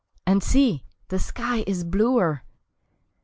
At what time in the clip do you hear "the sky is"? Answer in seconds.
1.09-1.83